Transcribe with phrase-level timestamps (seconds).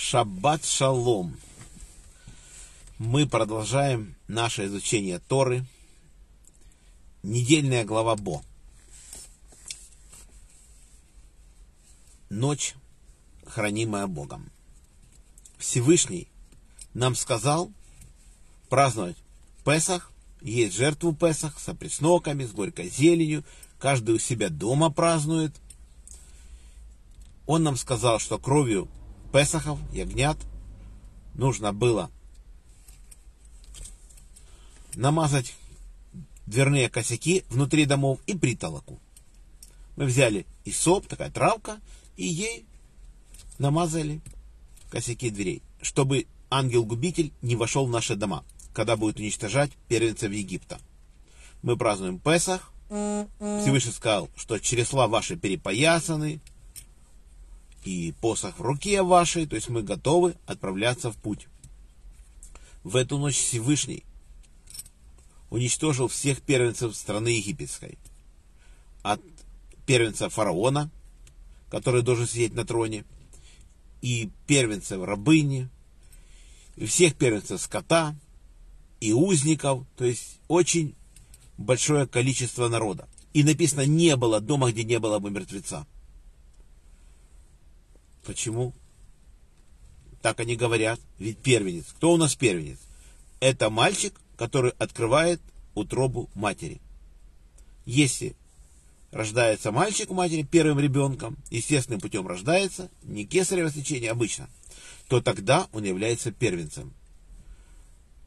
[0.00, 1.36] Шаббат шалом.
[2.98, 5.66] Мы продолжаем наше изучение Торы.
[7.24, 8.42] Недельная глава Бо.
[12.30, 12.74] Ночь,
[13.44, 14.52] хранимая Богом.
[15.58, 16.28] Всевышний
[16.94, 17.70] нам сказал
[18.68, 19.16] праздновать
[19.64, 23.44] Песах, есть жертву Песах с опресноками, с горькой зеленью.
[23.80, 25.56] Каждый у себя дома празднует.
[27.46, 28.88] Он нам сказал, что кровью
[29.32, 30.38] Песахов, ягнят,
[31.34, 32.10] нужно было
[34.94, 35.54] намазать
[36.46, 38.98] дверные косяки внутри домов и притолоку.
[39.96, 41.78] Мы взяли исоп, такая травка,
[42.16, 42.64] и ей
[43.58, 44.20] намазали
[44.90, 50.78] косяки дверей, чтобы ангел-губитель не вошел в наши дома, когда будет уничтожать первенцев Египта.
[51.62, 52.72] Мы празднуем Песах.
[52.88, 56.40] Всевышний сказал, что чересла ваши перепоясаны,
[57.88, 61.48] и посох в руке вашей, то есть мы готовы отправляться в путь.
[62.84, 64.04] В эту ночь Всевышний
[65.48, 67.96] уничтожил всех первенцев страны египетской.
[69.02, 69.22] От
[69.86, 70.90] первенца фараона,
[71.70, 73.06] который должен сидеть на троне,
[74.02, 75.70] и первенцев рабыни,
[76.76, 78.14] и всех первенцев скота,
[79.00, 80.94] и узников, то есть очень
[81.56, 83.08] большое количество народа.
[83.32, 85.86] И написано, не было дома, где не было бы мертвеца.
[88.28, 88.74] Почему?
[90.20, 91.00] Так они говорят.
[91.18, 91.86] Ведь первенец.
[91.96, 92.76] Кто у нас первенец?
[93.40, 95.40] Это мальчик, который открывает
[95.74, 96.82] утробу матери.
[97.86, 98.36] Если
[99.12, 104.50] рождается мальчик у матери первым ребенком, естественным путем рождается, не кесарево сечение обычно,
[105.08, 106.92] то тогда он является первенцем.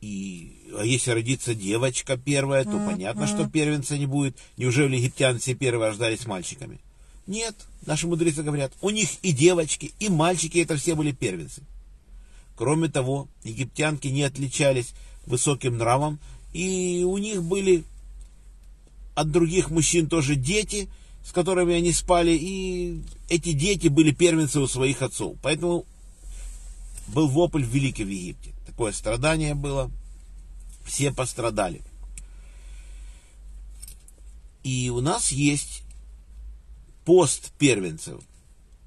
[0.00, 4.38] И а если родится девочка первая, то понятно, что первенца не будет.
[4.56, 6.78] Неужели египтяне все первые рождались мальчиками?
[7.28, 11.62] Нет, наши мудрецы говорят, у них и девочки, и мальчики, это все были первенцы.
[12.56, 14.94] Кроме того, египтянки не отличались
[15.26, 16.18] высоким нравом,
[16.54, 17.84] и у них были
[19.14, 20.88] от других мужчин тоже дети,
[21.22, 25.36] с которыми они спали, и эти дети были первенцы у своих отцов.
[25.42, 25.84] Поэтому
[27.08, 28.54] был вопль великий в Египте.
[28.66, 29.90] Такое страдание было.
[30.86, 31.82] Все пострадали.
[34.64, 35.82] И у нас есть
[37.08, 38.22] пост первенцев.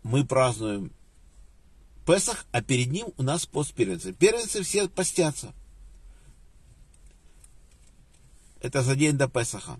[0.03, 0.91] Мы празднуем
[2.05, 4.15] Песах, а перед ним у нас пост первенцев.
[4.15, 5.55] Первенцы все постятся.
[8.59, 9.79] Это за день до Песаха.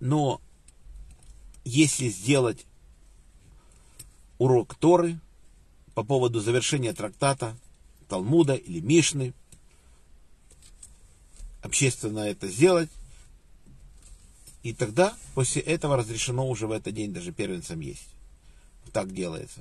[0.00, 0.42] Но
[1.64, 2.66] если сделать
[4.36, 5.18] урок Торы
[5.94, 7.56] по поводу завершения трактата
[8.10, 9.32] Талмуда или Мишны,
[11.62, 12.90] общественно это сделать,
[14.62, 18.08] и тогда, после этого, разрешено уже в этот день даже первенцам есть.
[18.92, 19.60] Так делается.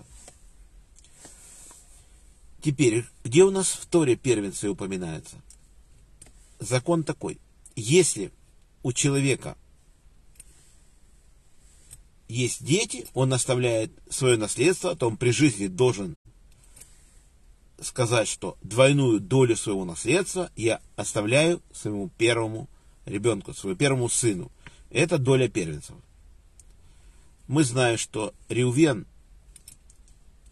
[2.62, 5.38] Теперь, где у нас в Торе первенцы упоминаются?
[6.59, 7.39] Закон такой.
[7.75, 8.31] Если
[8.84, 9.57] у человека
[12.28, 16.16] есть дети, он оставляет свое наследство, то он при жизни должен
[17.81, 22.69] сказать, что двойную долю своего наследства я оставляю своему первому
[23.06, 24.51] ребенку, своему первому сыну.
[24.91, 25.96] Это доля первенцев.
[27.47, 29.07] Мы знаем, что Риувен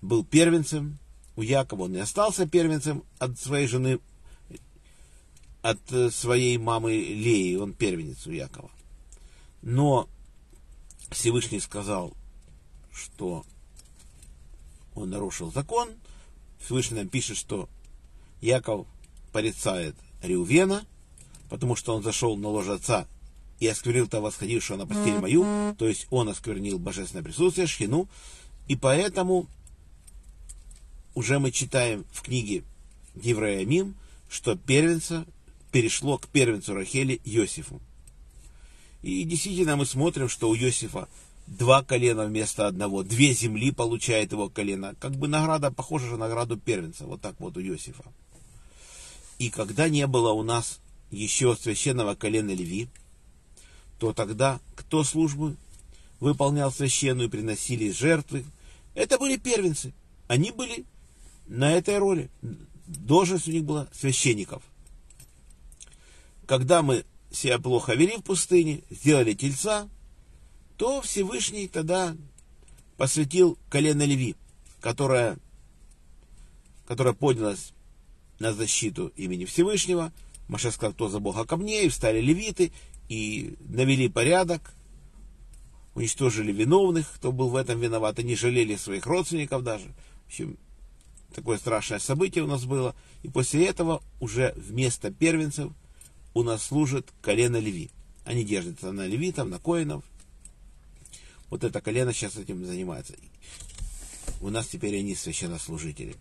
[0.02, 0.98] был первенцем,
[1.36, 4.00] у Якова он не остался первенцем от своей жены,
[5.62, 5.80] от
[6.14, 8.72] своей мамы Леи, он первенец у Якова.
[9.62, 10.08] Но
[11.12, 12.14] Всевышний сказал,
[12.94, 13.46] что
[14.96, 15.90] он нарушил закон.
[16.60, 17.70] Всевышний нам пишет, что
[18.40, 18.88] Яков
[19.34, 20.86] порицает Риувена,
[21.50, 23.06] потому что он зашел на ложе отца
[23.60, 28.08] и осквернил-то восходившего на постель мою, то есть он осквернил божественное присутствие, шхину,
[28.68, 29.48] и поэтому
[31.16, 32.64] уже мы читаем в книге
[33.16, 33.96] Еврея Мим,
[34.30, 35.26] что первенца
[35.72, 37.82] перешло к первенцу Рахели Иосифу.
[39.02, 41.08] И действительно мы смотрим, что у Иосифа
[41.48, 44.96] два колена вместо одного, две земли получает его колено.
[45.00, 48.04] Как бы награда похожа на награду первенца, вот так вот у Иосифа.
[49.40, 50.80] И когда не было у нас
[51.12, 52.90] еще священного колена Леви,
[54.00, 55.56] то тогда кто службу
[56.20, 58.46] выполнял священную, приносили жертвы?
[58.96, 59.94] Это были первенцы.
[60.28, 60.86] Они были
[61.48, 62.30] на этой роли.
[62.88, 64.64] Должность у них была священников.
[66.48, 69.88] Когда мы себя плохо вели в пустыне, сделали тельца,
[70.78, 72.16] то Всевышний тогда
[72.98, 74.36] посвятил колено Леви,
[74.82, 75.38] которая,
[76.88, 77.74] которая поднялась
[78.40, 80.12] на защиту имени Всевышнего.
[80.50, 82.74] Маша сказал, кто за Бога камней, встали левиты,
[83.08, 84.74] и навели порядок,
[85.94, 89.94] уничтожили виновных, кто был в этом виноват, и не жалели своих родственников даже.
[90.26, 90.58] В общем,
[91.34, 92.96] такое страшное событие у нас было.
[93.22, 95.72] И после этого уже вместо первенцев
[96.34, 97.92] у нас служит колено Леви.
[98.26, 100.04] Они держатся на левитов, на коинов.
[101.50, 103.14] Вот это колено сейчас этим занимается.
[104.42, 106.16] У нас теперь они священнослужители.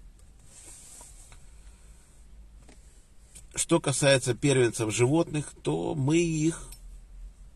[3.54, 6.68] Что касается первенцев животных, то мы их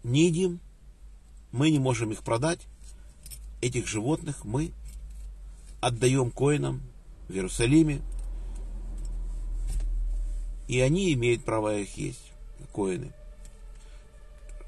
[0.02, 0.60] не едим,
[1.52, 2.66] мы не можем их продать.
[3.60, 4.72] Этих животных мы
[5.80, 6.82] отдаем коинам
[7.28, 8.02] в Иерусалиме,
[10.66, 12.32] и они имеют право их есть,
[12.72, 13.12] коины.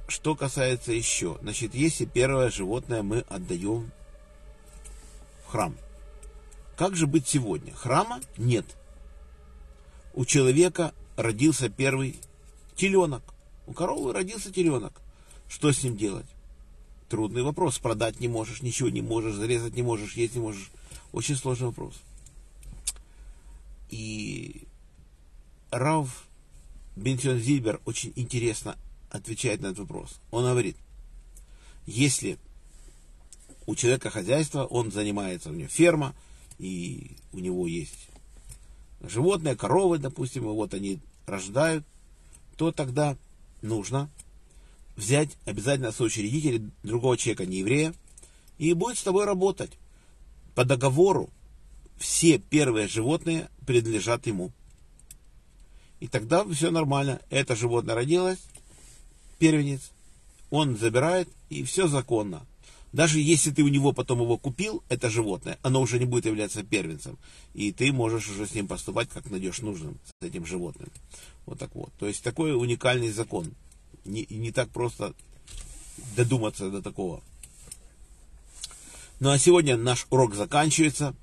[0.07, 3.91] Что касается еще, значит, если первое животное мы отдаем
[5.45, 5.75] в храм,
[6.77, 7.73] как же быть сегодня?
[7.75, 8.67] Храма нет.
[10.13, 12.17] У человека родился первый
[12.77, 13.23] теленок.
[13.67, 15.01] У коровы родился теленок.
[15.49, 16.27] Что с ним делать?
[17.09, 17.79] Трудный вопрос.
[17.79, 20.71] Продать не можешь, ничего не можешь, зарезать не можешь, есть не можешь.
[21.13, 21.95] Очень сложный вопрос.
[23.91, 24.65] И
[25.71, 26.27] Рав
[26.97, 28.77] Бенсион Зильбер очень интересно
[29.11, 30.19] отвечает на этот вопрос.
[30.31, 30.77] Он говорит,
[31.87, 32.39] если
[33.67, 36.15] у человека хозяйство, он занимается, у него ферма,
[36.59, 38.09] и у него есть
[39.09, 41.85] животные, коровы, допустим, вот они рождают,
[42.57, 43.17] то тогда
[43.63, 44.11] нужно
[44.97, 47.95] взять обязательно соучредителя другого человека, не еврея,
[48.59, 49.73] и будет с тобой работать.
[50.55, 51.31] По договору
[51.99, 54.53] все первые животные принадлежат ему.
[56.01, 57.21] И тогда все нормально.
[57.31, 58.39] Это животное родилось,
[59.39, 59.91] первенец,
[60.51, 62.47] он забирает, и все законно.
[62.95, 66.63] Даже если ты у него потом его купил, это животное, оно уже не будет являться
[66.63, 67.19] первенцем.
[67.53, 70.89] И ты можешь уже с ним поступать, как найдешь нужным, с этим животным.
[71.45, 71.93] Вот так вот.
[71.99, 73.53] То есть такой уникальный закон.
[74.05, 75.13] Не, не так просто
[76.17, 77.21] додуматься до такого.
[79.19, 81.17] Ну а сегодня наш урок заканчивается.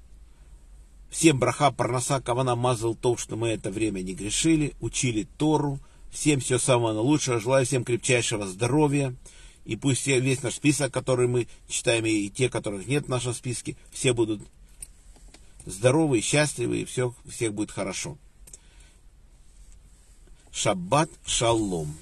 [1.09, 5.79] Всем браха, парноса, кавана мазал то, что мы это время не грешили, учили Тору.
[6.11, 7.39] Всем всего самого лучшего.
[7.39, 9.15] Желаю всем крепчайшего здоровья.
[9.65, 13.75] И пусть весь наш список, который мы читаем, и те, которых нет в нашем списке,
[13.91, 14.41] все будут
[15.65, 18.17] здоровы счастливы, и все, всех будет хорошо.
[20.51, 21.95] Шаббат шалом.